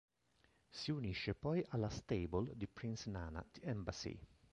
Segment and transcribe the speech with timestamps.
[0.71, 4.19] Si unisce poi alla stable di Prince Nana, The Embassy.